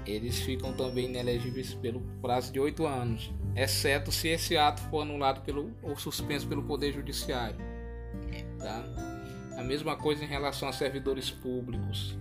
eles 0.05 0.39
ficam 0.39 0.73
também 0.73 1.05
inelegíveis 1.05 1.73
pelo 1.73 2.01
prazo 2.21 2.51
de 2.51 2.59
oito 2.59 2.85
anos, 2.85 3.31
exceto 3.55 4.11
se 4.11 4.29
esse 4.29 4.57
ato 4.57 4.81
for 4.83 5.01
anulado 5.01 5.41
pelo, 5.41 5.71
ou 5.81 5.97
suspenso 5.97 6.47
pelo 6.47 6.63
Poder 6.63 6.93
Judiciário. 6.93 7.57
Tá? 8.59 8.83
A 9.57 9.63
mesma 9.63 9.95
coisa 9.95 10.23
em 10.23 10.27
relação 10.27 10.67
a 10.67 10.73
servidores 10.73 11.29
públicos. 11.29 12.17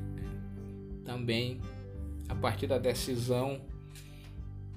Também, 1.04 1.60
a 2.28 2.34
partir 2.34 2.66
da 2.66 2.78
decisão 2.78 3.60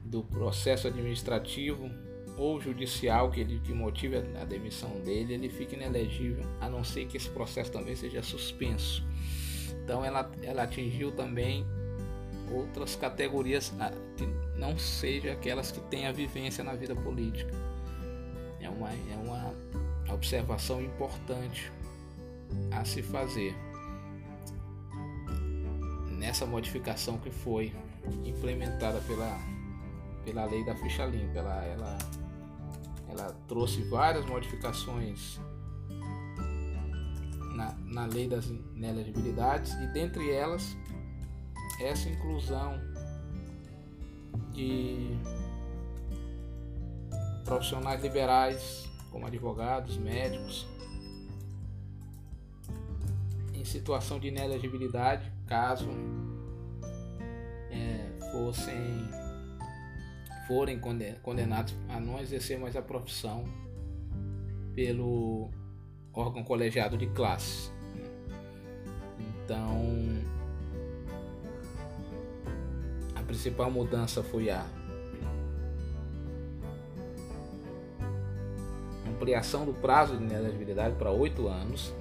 do 0.05 0.23
processo 0.23 0.87
administrativo 0.87 1.89
ou 2.37 2.59
judicial 2.61 3.31
que 3.31 3.39
ele 3.39 3.59
que 3.63 3.73
motive 3.73 4.17
a 4.17 4.45
demissão 4.45 4.99
dele, 5.01 5.33
ele 5.33 5.49
fica 5.49 5.75
inelegível, 5.75 6.45
a 6.61 6.69
não 6.69 6.83
ser 6.83 7.05
que 7.05 7.17
esse 7.17 7.29
processo 7.29 7.71
também 7.71 7.95
seja 7.95 8.21
suspenso. 8.21 9.03
Então 9.83 10.03
ela, 10.03 10.29
ela 10.43 10.63
atingiu 10.63 11.11
também 11.11 11.65
outras 12.51 12.95
categorias 12.95 13.73
que 14.15 14.25
não 14.57 14.77
sejam 14.77 15.31
aquelas 15.31 15.71
que 15.71 15.79
têm 15.81 16.07
a 16.07 16.11
vivência 16.11 16.63
na 16.63 16.75
vida 16.75 16.95
política. 16.95 17.51
É 18.59 18.69
uma, 18.69 18.89
é 18.91 19.17
uma 19.23 19.53
observação 20.13 20.81
importante 20.81 21.71
a 22.71 22.85
se 22.85 23.01
fazer 23.01 23.55
nessa 26.11 26.45
modificação 26.45 27.17
que 27.17 27.29
foi 27.29 27.73
implementada 28.23 28.99
pela, 29.01 29.37
pela 30.25 30.45
lei 30.45 30.65
da 30.65 30.75
ficha 30.75 31.05
limpa. 31.05 31.39
Ela, 31.39 31.63
ela, 31.63 31.97
ela 33.07 33.35
trouxe 33.47 33.83
várias 33.83 34.25
modificações 34.25 35.39
na, 37.55 37.73
na 37.85 38.05
lei 38.07 38.27
das 38.27 38.47
inelegibilidades 38.47 39.73
e 39.73 39.87
dentre 39.93 40.29
elas 40.31 40.75
essa 41.79 42.09
inclusão 42.09 42.73
de 44.51 45.17
profissionais 47.43 48.01
liberais 48.01 48.89
como 49.11 49.27
advogados, 49.27 49.97
médicos 49.97 50.67
em 53.53 53.63
situação 53.63 54.19
de 54.19 54.27
inelegibilidade 54.27 55.31
caso 55.47 55.89
é, 57.71 58.31
fossem 58.31 59.24
forem 60.47 60.79
condenados 61.21 61.75
a 61.89 61.99
não 61.99 62.19
exercer 62.19 62.59
mais 62.59 62.75
a 62.75 62.81
profissão 62.81 63.45
pelo 64.73 65.49
órgão 66.13 66.43
colegiado 66.43 66.97
de 66.97 67.07
classe. 67.07 67.71
Então, 69.19 69.83
a 73.15 73.21
principal 73.23 73.71
mudança 73.71 74.23
foi 74.23 74.49
a 74.49 74.65
ampliação 79.07 79.65
do 79.65 79.73
prazo 79.73 80.17
de 80.17 80.23
inelegibilidade 80.23 80.95
para 80.95 81.11
oito 81.11 81.47
anos, 81.47 81.93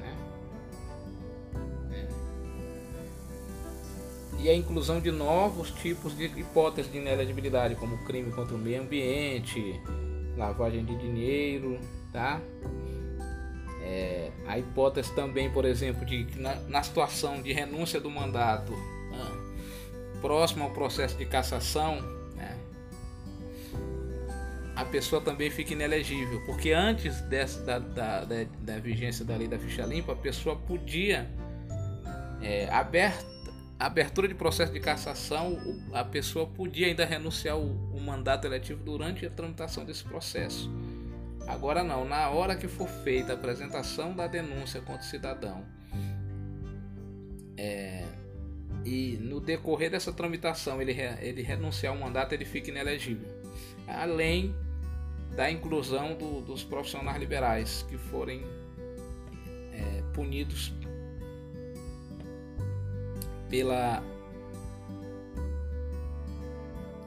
e 4.44 4.50
a 4.50 4.54
inclusão 4.54 5.00
de 5.00 5.10
novos 5.10 5.70
tipos 5.70 6.14
de 6.14 6.26
hipóteses 6.26 6.92
de 6.92 6.98
inelegibilidade, 6.98 7.74
como 7.76 7.96
crime 8.04 8.30
contra 8.30 8.54
o 8.54 8.58
meio 8.58 8.82
ambiente, 8.82 9.80
lavagem 10.36 10.84
de 10.84 10.94
dinheiro, 10.98 11.80
tá? 12.12 12.42
É, 13.82 14.30
a 14.46 14.58
hipótese 14.58 15.14
também, 15.14 15.50
por 15.50 15.64
exemplo, 15.64 16.04
de 16.04 16.24
que 16.24 16.38
na, 16.38 16.56
na 16.68 16.82
situação 16.82 17.40
de 17.40 17.54
renúncia 17.54 17.98
do 17.98 18.10
mandato 18.10 18.72
né, 18.72 19.58
próximo 20.20 20.64
ao 20.64 20.70
processo 20.72 21.16
de 21.16 21.24
cassação, 21.24 22.02
né, 22.34 22.58
a 24.76 24.84
pessoa 24.84 25.22
também 25.22 25.48
fica 25.48 25.72
inelegível, 25.72 26.42
porque 26.44 26.70
antes 26.72 27.18
dessa, 27.22 27.62
da, 27.62 27.78
da, 27.78 28.24
da, 28.26 28.44
da 28.60 28.78
vigência 28.78 29.24
da 29.24 29.36
lei 29.36 29.48
da 29.48 29.58
ficha 29.58 29.86
limpa, 29.86 30.12
a 30.12 30.16
pessoa 30.16 30.54
podia 30.54 31.30
é, 32.42 32.68
aberta 32.68 33.33
abertura 33.78 34.28
de 34.28 34.34
processo 34.34 34.72
de 34.72 34.80
cassação, 34.80 35.58
a 35.92 36.04
pessoa 36.04 36.46
podia 36.46 36.86
ainda 36.86 37.04
renunciar 37.04 37.58
o, 37.58 37.94
o 37.94 38.00
mandato 38.00 38.46
eletivo 38.46 38.82
durante 38.82 39.26
a 39.26 39.30
tramitação 39.30 39.84
desse 39.84 40.04
processo. 40.04 40.70
Agora 41.46 41.82
não, 41.82 42.04
na 42.04 42.30
hora 42.30 42.56
que 42.56 42.68
for 42.68 42.88
feita 42.88 43.32
a 43.32 43.34
apresentação 43.34 44.14
da 44.14 44.26
denúncia 44.26 44.80
contra 44.80 45.02
o 45.02 45.04
cidadão 45.04 45.64
é, 47.56 48.04
e 48.84 49.18
no 49.20 49.40
decorrer 49.40 49.90
dessa 49.90 50.12
tramitação 50.12 50.80
ele, 50.80 50.92
ele 51.20 51.42
renunciar 51.42 51.92
ao 51.92 51.98
mandato, 51.98 52.32
ele 52.32 52.44
fica 52.44 52.70
inelegível. 52.70 53.28
Além 53.86 54.54
da 55.36 55.50
inclusão 55.50 56.16
do, 56.16 56.40
dos 56.40 56.62
profissionais 56.62 57.18
liberais 57.18 57.84
que 57.88 57.98
forem 57.98 58.42
é, 59.72 60.02
punidos 60.12 60.72
pela 63.48 64.02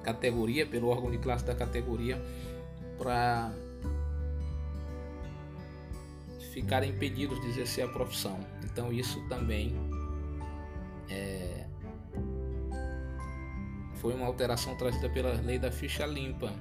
categoria, 0.03 0.65
pelo 0.65 0.87
órgão 0.87 1.11
de 1.11 1.17
classe 1.17 1.43
da 1.43 1.53
categoria, 1.53 2.21
para 2.97 3.51
ficarem 6.51 6.89
impedidos 6.89 7.39
de 7.41 7.47
exercer 7.49 7.85
a 7.85 7.87
profissão. 7.87 8.39
Então 8.63 8.91
isso 8.91 9.21
também 9.27 9.75
é, 11.09 11.65
foi 13.95 14.13
uma 14.13 14.25
alteração 14.25 14.75
trazida 14.75 15.09
pela 15.09 15.33
lei 15.33 15.59
da 15.59 15.71
ficha 15.71 16.05
limpa. 16.05 16.51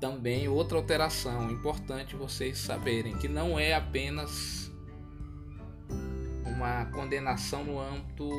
Também 0.00 0.48
outra 0.48 0.78
alteração 0.78 1.50
importante 1.50 2.16
vocês 2.16 2.58
saberem 2.58 3.16
que 3.18 3.28
não 3.28 3.58
é 3.58 3.74
apenas 3.74 4.61
uma 6.62 6.86
condenação 6.86 7.64
no 7.64 7.80
âmbito 7.80 8.30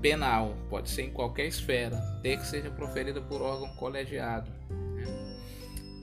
penal, 0.00 0.54
pode 0.68 0.90
ser 0.90 1.02
em 1.02 1.10
qualquer 1.10 1.46
esfera, 1.46 1.96
desde 2.22 2.42
que 2.42 2.50
seja 2.50 2.70
proferida 2.70 3.20
por 3.20 3.40
órgão 3.40 3.68
colegiado. 3.76 4.50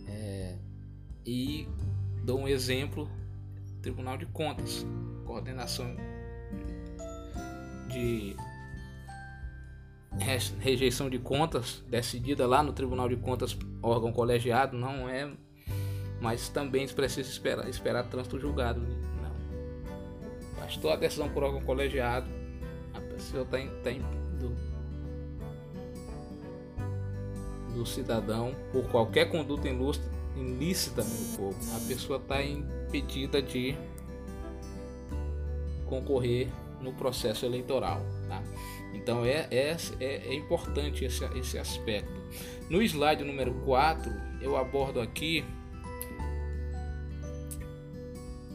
É, 0.08 0.58
e 1.26 1.68
dou 2.24 2.40
um 2.40 2.48
exemplo: 2.48 3.10
Tribunal 3.82 4.18
de 4.18 4.26
Contas, 4.26 4.86
coordenação 5.26 5.96
de 7.88 8.36
rejeição 10.60 11.10
de 11.10 11.20
contas 11.20 11.84
decidida 11.90 12.48
lá 12.48 12.64
no 12.64 12.72
Tribunal 12.72 13.10
de 13.10 13.18
Contas, 13.18 13.58
órgão 13.82 14.12
colegiado, 14.12 14.78
não 14.78 15.10
é, 15.10 15.30
mas 16.20 16.50
também 16.50 16.88
precisa 16.88 17.30
esperar, 17.30 17.70
esperar 17.70 18.04
trânsito 18.04 18.40
julgado. 18.40 18.82
Não. 18.82 20.60
Bastou 20.60 20.92
a 20.92 20.96
decisão 20.96 21.30
por 21.30 21.44
órgão 21.44 21.62
colegiado 21.62 22.28
pessoa 23.16 23.44
está 23.44 23.60
em, 23.60 23.70
tá 23.82 23.92
do, 24.40 24.56
do 27.74 27.86
cidadão 27.86 28.56
por 28.72 28.88
qualquer 28.90 29.30
conduta 29.30 29.68
ilícita 30.36 31.04
no 31.04 31.38
povo, 31.38 31.58
a 31.76 31.80
pessoa 31.88 32.20
está 32.20 32.44
impedida 32.44 33.42
de 33.42 33.76
concorrer 35.86 36.50
no 36.82 36.94
processo 36.94 37.46
eleitoral. 37.46 38.02
Tá? 38.28 38.44
Então 38.94 39.26
é, 39.26 39.48
é, 39.50 39.78
é, 40.00 40.06
é 40.28 40.34
importante 40.34 41.06
esse, 41.06 41.24
esse 41.38 41.58
aspecto. 41.58 42.14
No 42.70 42.82
slide 42.82 43.24
número 43.24 43.54
4, 43.66 44.12
eu 44.42 44.58
abordo 44.58 45.00
aqui 45.00 45.46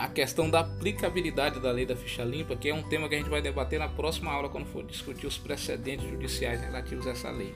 a 0.00 0.08
questão 0.08 0.48
da 0.48 0.60
aplicabilidade 0.60 1.60
da 1.60 1.70
lei 1.70 1.84
da 1.84 1.94
ficha 1.94 2.24
limpa, 2.24 2.56
que 2.56 2.70
é 2.70 2.74
um 2.74 2.82
tema 2.82 3.06
que 3.06 3.14
a 3.14 3.18
gente 3.18 3.28
vai 3.28 3.42
debater 3.42 3.78
na 3.78 3.86
próxima 3.86 4.32
aula 4.32 4.48
quando 4.48 4.64
for 4.64 4.82
discutir 4.82 5.26
os 5.26 5.36
precedentes 5.36 6.08
judiciais 6.08 6.58
relativos 6.62 7.06
a 7.06 7.10
essa 7.10 7.30
lei. 7.30 7.54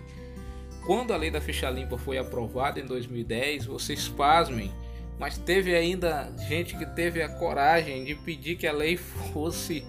Quando 0.84 1.14
a 1.14 1.16
lei 1.16 1.30
da 1.30 1.40
ficha 1.40 1.70
limpa 1.70 1.96
foi 1.96 2.18
aprovada 2.18 2.78
em 2.78 2.84
2010, 2.84 3.64
vocês 3.64 4.08
pasmem, 4.08 4.70
mas 5.18 5.38
teve 5.38 5.74
ainda 5.74 6.30
gente 6.46 6.76
que 6.76 6.84
teve 6.84 7.22
a 7.22 7.30
coragem 7.30 8.04
de 8.04 8.14
pedir 8.14 8.56
que 8.56 8.66
a 8.66 8.72
lei 8.72 8.98
fosse 8.98 9.82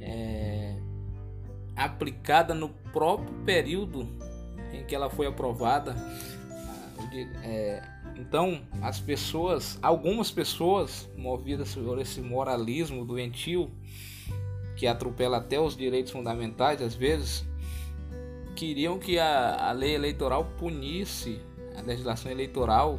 é, 0.00 0.74
aplicada 1.76 2.54
no 2.54 2.70
próprio 2.94 3.34
período 3.44 4.08
em 4.72 4.82
que 4.84 4.94
ela 4.94 5.10
foi 5.10 5.26
aprovada. 5.26 5.94
É, 7.44 7.95
então, 8.18 8.62
as 8.82 8.98
pessoas, 8.98 9.78
algumas 9.82 10.30
pessoas, 10.30 11.08
movidas 11.16 11.74
por 11.74 11.98
esse 11.98 12.20
moralismo 12.20 13.04
doentio, 13.04 13.70
que 14.76 14.86
atropela 14.86 15.38
até 15.38 15.60
os 15.60 15.76
direitos 15.76 16.12
fundamentais, 16.12 16.80
às 16.80 16.94
vezes, 16.94 17.46
queriam 18.54 18.98
que 18.98 19.18
a, 19.18 19.68
a 19.68 19.72
lei 19.72 19.94
eleitoral 19.94 20.46
punisse, 20.58 21.40
a 21.76 21.82
legislação 21.82 22.30
eleitoral 22.30 22.98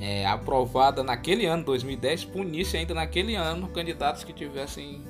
é, 0.00 0.24
aprovada 0.26 1.02
naquele 1.02 1.46
ano, 1.46 1.64
2010, 1.64 2.24
punisse 2.26 2.76
ainda 2.76 2.94
naquele 2.94 3.34
ano 3.34 3.68
candidatos 3.68 4.22
que 4.22 4.32
tivessem 4.32 5.04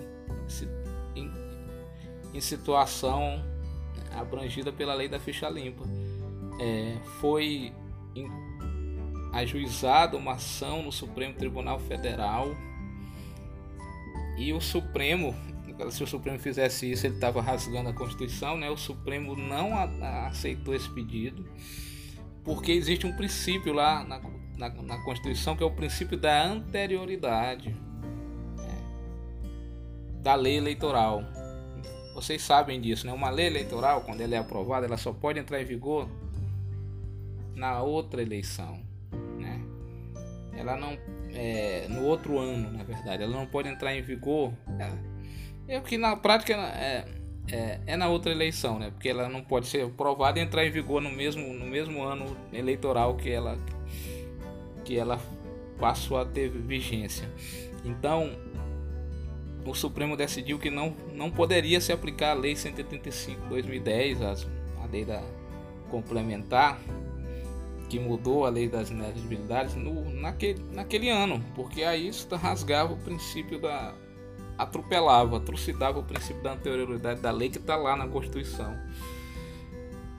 em, 1.14 1.30
em 2.32 2.40
situação 2.40 3.42
abrangida 4.14 4.72
pela 4.72 4.94
lei 4.94 5.08
da 5.08 5.18
ficha 5.18 5.48
limpa. 5.48 5.84
É, 6.60 6.96
foi 7.20 7.72
ajuizada 9.32 10.16
uma 10.16 10.32
ação 10.32 10.82
no 10.82 10.92
Supremo 10.92 11.34
Tribunal 11.34 11.78
Federal 11.80 12.54
e 14.36 14.52
o 14.52 14.60
Supremo, 14.60 15.34
se 15.90 16.02
o 16.02 16.06
Supremo 16.06 16.38
fizesse 16.38 16.90
isso, 16.90 17.06
ele 17.06 17.14
estava 17.14 17.40
rasgando 17.40 17.88
a 17.88 17.92
Constituição, 17.92 18.56
né? 18.56 18.70
O 18.70 18.76
Supremo 18.76 19.34
não 19.34 19.74
a, 19.76 19.84
a 19.84 20.26
aceitou 20.28 20.74
esse 20.74 20.88
pedido 20.90 21.44
porque 22.44 22.72
existe 22.72 23.06
um 23.06 23.12
princípio 23.16 23.72
lá 23.72 24.04
na, 24.04 24.20
na, 24.58 24.68
na 24.82 25.04
Constituição 25.04 25.56
que 25.56 25.62
é 25.62 25.66
o 25.66 25.70
princípio 25.70 26.18
da 26.18 26.44
anterioridade 26.44 27.70
né? 28.56 28.78
da 30.22 30.34
lei 30.34 30.56
eleitoral. 30.56 31.22
Vocês 32.14 32.42
sabem 32.42 32.80
disso, 32.80 33.06
né? 33.06 33.12
Uma 33.12 33.30
lei 33.30 33.46
eleitoral, 33.46 34.02
quando 34.02 34.20
ela 34.20 34.34
é 34.34 34.38
aprovada, 34.38 34.86
ela 34.86 34.98
só 34.98 35.12
pode 35.12 35.38
entrar 35.38 35.62
em 35.62 35.64
vigor 35.64 36.08
na 37.54 37.82
outra 37.82 38.22
eleição, 38.22 38.80
né? 39.38 39.60
Ela 40.54 40.76
não 40.76 40.98
é, 41.34 41.86
no 41.88 42.04
outro 42.04 42.38
ano, 42.38 42.70
na 42.72 42.84
verdade, 42.84 43.22
ela 43.22 43.32
não 43.32 43.46
pode 43.46 43.68
entrar 43.68 43.94
em 43.94 44.02
vigor. 44.02 44.52
É, 45.68 45.76
é 45.76 45.80
que 45.80 45.96
na 45.96 46.16
prática 46.16 46.52
é, 46.54 47.04
é, 47.50 47.80
é, 47.86 47.96
na 47.96 48.08
outra 48.08 48.32
eleição, 48.32 48.78
né? 48.78 48.90
Porque 48.90 49.08
ela 49.08 49.28
não 49.28 49.42
pode 49.42 49.66
ser 49.66 49.84
aprovada 49.84 50.38
e 50.38 50.42
entrar 50.42 50.66
em 50.66 50.70
vigor 50.70 51.00
no 51.00 51.10
mesmo, 51.10 51.52
no 51.54 51.66
mesmo 51.66 52.02
ano 52.02 52.36
eleitoral 52.52 53.16
que 53.16 53.30
ela 53.30 53.58
que 54.84 54.98
ela 54.98 55.18
passou 55.78 56.18
a 56.18 56.24
ter 56.24 56.48
vigência. 56.48 57.28
Então, 57.84 58.30
o 59.64 59.74
Supremo 59.74 60.16
decidiu 60.16 60.58
que 60.58 60.70
não, 60.70 60.94
não 61.12 61.30
poderia 61.30 61.80
se 61.80 61.92
aplicar 61.92 62.32
a 62.32 62.34
Lei 62.34 62.54
185/2010, 62.54 64.22
a, 64.22 64.82
a 64.82 64.86
lei 64.86 65.04
da 65.04 65.22
complementar, 65.88 66.80
que 67.92 67.98
mudou 67.98 68.46
a 68.46 68.48
lei 68.48 68.70
das 68.70 68.88
inelegibilidades 68.88 69.74
no, 69.74 70.10
naquele, 70.14 70.64
naquele 70.72 71.10
ano, 71.10 71.44
porque 71.54 71.82
aí 71.82 72.08
isso 72.08 72.26
rasgava 72.34 72.94
o 72.94 72.96
princípio 72.96 73.60
da. 73.60 73.94
atropelava, 74.56 75.38
trucidava 75.38 75.98
o 75.98 76.02
princípio 76.02 76.42
da 76.42 76.54
anterioridade 76.54 77.20
da 77.20 77.30
lei 77.30 77.50
que 77.50 77.58
está 77.58 77.76
lá 77.76 77.94
na 77.94 78.08
Constituição. 78.08 78.74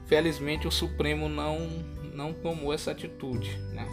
Felizmente 0.05 0.67
o 0.67 0.71
Supremo 0.71 1.27
não, 1.27 1.67
não 2.13 2.31
tomou 2.31 2.71
essa 2.71 2.91
atitude, 2.91 3.57
né? 3.73 3.87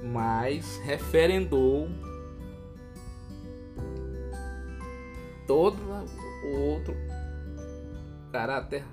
mas 0.00 0.80
referendou 0.84 1.88
todo 5.48 5.78
o 6.44 6.60
outro 6.60 6.94
caráter 8.30 8.84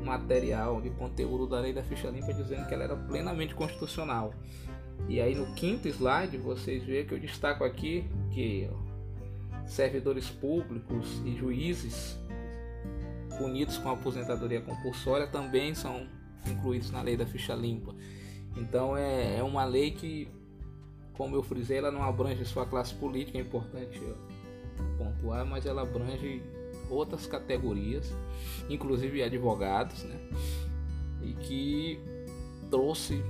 material 0.00 0.80
de 0.80 0.90
conteúdo 0.90 1.46
da 1.46 1.60
lei 1.60 1.72
da 1.72 1.82
ficha 1.82 2.08
limpa 2.08 2.32
dizendo 2.32 2.66
que 2.66 2.74
ela 2.74 2.84
era 2.84 2.96
plenamente 2.96 3.54
constitucional. 3.54 4.32
E 5.08 5.20
aí 5.20 5.34
no 5.34 5.54
quinto 5.54 5.88
slide 5.88 6.36
vocês 6.36 6.84
veem 6.84 7.06
que 7.06 7.14
eu 7.14 7.18
destaco 7.18 7.64
aqui 7.64 8.04
que 8.32 8.68
servidores 9.66 10.28
públicos 10.28 11.22
e 11.24 11.36
juízes 11.36 12.18
punidos 13.38 13.78
com 13.78 13.90
aposentadoria 13.90 14.60
compulsória 14.60 15.26
também 15.26 15.74
são 15.74 16.06
incluídos 16.46 16.90
na 16.90 17.00
lei 17.02 17.16
da 17.16 17.26
ficha 17.26 17.54
limpa. 17.54 17.94
Então 18.56 18.96
é, 18.96 19.38
é 19.38 19.42
uma 19.42 19.64
lei 19.64 19.92
que, 19.92 20.28
como 21.14 21.36
eu 21.36 21.42
frisei, 21.42 21.78
ela 21.78 21.90
não 21.90 22.02
abrange 22.02 22.44
só 22.44 22.62
a 22.62 22.66
classe 22.66 22.94
política, 22.94 23.38
é 23.38 23.40
importante 23.40 24.00
pontuar, 24.98 25.46
mas 25.46 25.64
ela 25.66 25.82
abrange 25.82 26.42
outras 26.90 27.26
categorias, 27.26 28.12
inclusive 28.68 29.22
advogados, 29.22 30.02
né? 30.04 30.18
E 31.22 31.32
que 31.34 32.00
trouxe, 32.70 33.22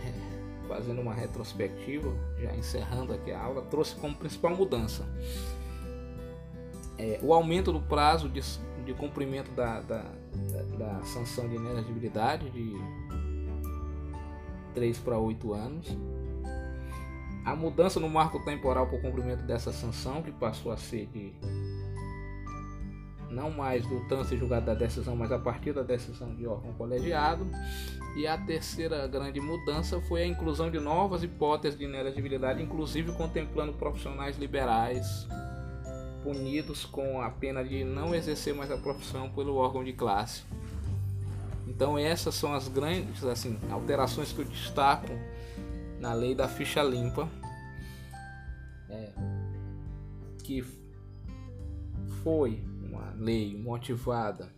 é, 0.00 0.68
fazendo 0.68 1.00
uma 1.00 1.14
retrospectiva, 1.14 2.12
já 2.40 2.54
encerrando 2.54 3.12
aqui 3.12 3.30
a 3.30 3.40
aula, 3.40 3.62
trouxe 3.62 3.94
como 3.96 4.14
principal 4.14 4.56
mudança 4.56 5.04
é, 6.98 7.18
o 7.22 7.32
aumento 7.32 7.72
do 7.72 7.80
prazo 7.80 8.28
de, 8.28 8.40
de 8.84 8.94
cumprimento 8.94 9.50
da, 9.52 9.80
da, 9.80 10.04
da, 10.52 10.62
da 10.78 11.02
sanção 11.04 11.48
de 11.48 11.56
inelegibilidade 11.56 12.50
de 12.50 12.72
3 14.74 14.98
para 14.98 15.18
8 15.18 15.52
anos. 15.52 15.96
A 17.44 17.54
mudança 17.54 18.00
no 18.00 18.08
marco 18.08 18.42
temporal 18.44 18.86
para 18.86 18.96
o 18.96 19.02
cumprimento 19.02 19.42
dessa 19.42 19.72
sanção, 19.72 20.22
que 20.22 20.32
passou 20.32 20.72
a 20.72 20.76
ser 20.76 21.06
de 21.06 21.34
não 23.34 23.50
mais 23.50 23.84
do 23.86 24.00
trânsito 24.08 24.36
julgado 24.36 24.66
da 24.66 24.74
decisão, 24.74 25.16
mas 25.16 25.32
a 25.32 25.38
partir 25.38 25.72
da 25.72 25.82
decisão 25.82 26.34
de 26.34 26.46
órgão 26.46 26.72
colegiado. 26.74 27.46
E 28.16 28.26
a 28.26 28.38
terceira 28.38 29.06
grande 29.08 29.40
mudança 29.40 30.00
foi 30.02 30.22
a 30.22 30.26
inclusão 30.26 30.70
de 30.70 30.78
novas 30.78 31.22
hipóteses 31.22 31.76
de 31.76 31.84
inelegibilidade, 31.84 32.62
inclusive 32.62 33.12
contemplando 33.12 33.72
profissionais 33.72 34.38
liberais 34.38 35.26
punidos 36.22 36.86
com 36.86 37.20
a 37.20 37.28
pena 37.28 37.62
de 37.62 37.84
não 37.84 38.14
exercer 38.14 38.54
mais 38.54 38.70
a 38.70 38.78
profissão 38.78 39.28
pelo 39.30 39.56
órgão 39.56 39.84
de 39.84 39.92
classe. 39.92 40.42
Então 41.66 41.98
essas 41.98 42.34
são 42.34 42.54
as 42.54 42.68
grandes 42.68 43.24
assim, 43.24 43.58
alterações 43.70 44.32
que 44.32 44.38
eu 44.38 44.44
destaco 44.44 45.12
na 46.00 46.14
lei 46.14 46.34
da 46.34 46.48
ficha 46.48 46.82
limpa, 46.82 47.28
é, 48.88 49.12
que 50.44 50.64
foi 52.22 52.62
lei 53.18 53.56
motivada 53.56 54.52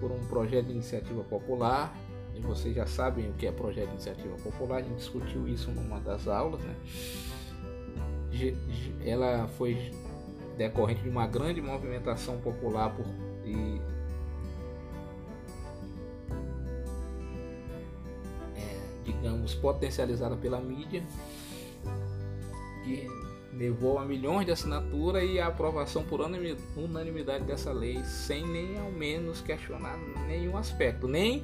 por 0.00 0.10
um 0.10 0.26
projeto 0.26 0.66
de 0.66 0.72
iniciativa 0.72 1.22
popular. 1.24 1.94
E 2.34 2.40
vocês 2.40 2.74
já 2.74 2.86
sabem 2.86 3.30
o 3.30 3.32
que 3.32 3.46
é 3.46 3.52
projeto 3.52 3.86
de 3.86 3.92
iniciativa 3.92 4.36
popular, 4.36 4.78
a 4.78 4.82
gente 4.82 4.96
discutiu 4.96 5.48
isso 5.48 5.70
numa 5.70 5.98
das 6.00 6.28
aulas. 6.28 6.60
Né? 6.60 6.76
Ela 9.04 9.48
foi 9.48 9.90
decorrente 10.58 11.02
de 11.02 11.08
uma 11.08 11.26
grande 11.26 11.60
movimentação 11.60 12.38
popular 12.40 12.94
por, 12.94 13.06
e 13.44 13.80
é, 18.54 18.80
digamos 19.04 19.54
potencializada 19.54 20.36
pela 20.36 20.60
mídia 20.60 21.02
que 22.84 23.06
levou 23.56 23.98
a 23.98 24.04
milhões 24.04 24.44
de 24.44 24.52
assinaturas 24.52 25.22
e 25.24 25.40
a 25.40 25.46
aprovação 25.46 26.04
por 26.04 26.20
unanimidade 26.20 27.44
dessa 27.44 27.72
lei, 27.72 28.02
sem 28.04 28.46
nem 28.46 28.78
ao 28.78 28.90
menos 28.90 29.40
questionar 29.40 29.96
nenhum 30.26 30.56
aspecto. 30.56 31.08
Nem 31.08 31.42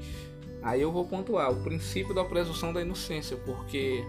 aí 0.63 0.81
eu 0.81 0.93
vou 0.93 1.07
pontuar 1.07 1.51
o 1.51 1.63
princípio 1.63 2.15
da 2.15 2.25
presunção 2.25 2.73
da 2.73 2.83
inocência, 2.83 3.37
porque 3.39 4.05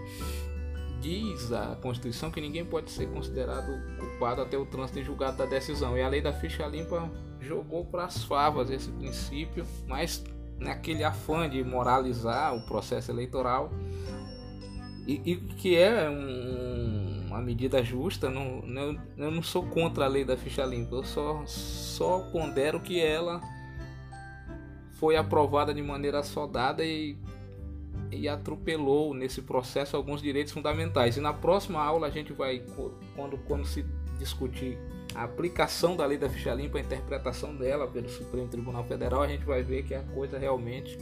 diz 1.00 1.50
a 1.50 1.76
Constituição 1.76 2.30
que 2.30 2.40
ninguém 2.40 2.64
pode 2.64 2.90
ser 2.90 3.08
considerado 3.08 3.72
culpado 3.98 4.42
até 4.42 4.56
o 4.56 4.66
trânsito 4.66 4.98
em 4.98 5.04
julgado 5.04 5.38
da 5.38 5.46
decisão. 5.46 5.96
E 5.96 6.02
a 6.02 6.08
lei 6.08 6.20
da 6.20 6.32
ficha 6.32 6.66
limpa 6.66 7.10
jogou 7.40 7.84
para 7.84 8.04
as 8.04 8.22
favas 8.24 8.70
esse 8.70 8.90
princípio, 8.90 9.66
mas 9.86 10.22
naquele 10.58 11.04
afã 11.04 11.48
de 11.48 11.64
moralizar 11.64 12.54
o 12.54 12.64
processo 12.66 13.10
eleitoral 13.10 13.70
e, 15.06 15.20
e 15.24 15.36
que 15.36 15.76
é 15.76 16.08
um, 16.08 17.03
uma 17.34 17.42
medida 17.42 17.82
justa, 17.82 18.30
não, 18.30 18.62
não, 18.62 18.96
eu 19.16 19.30
não 19.30 19.42
sou 19.42 19.64
contra 19.66 20.04
a 20.04 20.08
lei 20.08 20.24
da 20.24 20.36
ficha 20.36 20.64
limpa, 20.64 20.94
eu 20.94 21.04
só, 21.04 21.44
só 21.46 22.20
pondero 22.30 22.78
que 22.78 23.00
ela 23.00 23.40
foi 24.92 25.16
aprovada 25.16 25.74
de 25.74 25.82
maneira 25.82 26.22
soldada 26.22 26.84
e, 26.84 27.16
e 28.12 28.28
atropelou 28.28 29.12
nesse 29.12 29.42
processo 29.42 29.96
alguns 29.96 30.22
direitos 30.22 30.52
fundamentais. 30.52 31.16
E 31.16 31.20
na 31.20 31.32
próxima 31.32 31.82
aula 31.82 32.06
a 32.06 32.10
gente 32.10 32.32
vai, 32.32 32.62
quando, 33.16 33.36
quando 33.38 33.66
se 33.66 33.84
discutir 34.16 34.78
a 35.12 35.24
aplicação 35.24 35.96
da 35.96 36.06
lei 36.06 36.16
da 36.16 36.30
ficha 36.30 36.54
limpa, 36.54 36.78
a 36.78 36.80
interpretação 36.80 37.54
dela 37.56 37.88
pelo 37.88 38.08
Supremo 38.08 38.46
Tribunal 38.46 38.84
Federal, 38.84 39.22
a 39.22 39.28
gente 39.28 39.44
vai 39.44 39.62
ver 39.62 39.82
que 39.82 39.94
a 39.94 40.02
coisa 40.02 40.38
realmente 40.38 40.96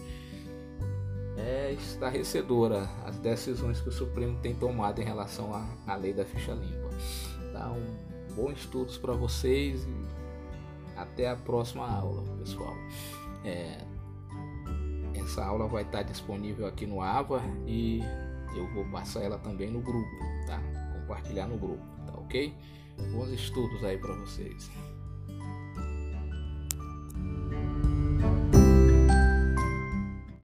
é 1.37 1.73
estarrecedora 1.73 2.89
as 3.05 3.17
decisões 3.19 3.81
que 3.81 3.89
o 3.89 3.93
Supremo 3.93 4.39
tem 4.41 4.55
tomado 4.55 5.01
em 5.01 5.05
relação 5.05 5.55
à, 5.55 5.67
à 5.87 5.97
lei 5.97 6.13
da 6.13 6.25
ficha 6.25 6.53
limpa. 6.53 6.91
Então, 7.49 7.77
bons 8.35 8.59
estudos 8.59 8.99
para 8.99 9.13
vocês 9.15 9.85
e 9.85 10.13
até 10.97 11.29
a 11.29 11.37
próxima 11.37 11.89
aula, 11.89 12.23
pessoal. 12.39 12.75
É, 13.45 13.79
essa 15.15 15.45
aula 15.45 15.67
vai 15.67 15.83
estar 15.83 16.03
disponível 16.03 16.67
aqui 16.67 16.87
no 16.87 17.01
AVA 17.01 17.43
e 17.67 18.01
eu 18.55 18.67
vou 18.75 18.85
passar 18.87 19.23
ela 19.23 19.39
também 19.39 19.71
no 19.71 19.81
grupo, 19.81 20.11
tá? 20.47 20.61
Compartilhar 21.01 21.47
no 21.47 21.57
grupo, 21.57 21.85
tá 22.07 22.13
ok? 22.19 22.55
Bons 23.13 23.31
estudos 23.31 23.83
aí 23.85 23.99
para 23.99 24.15
vocês. 24.15 24.71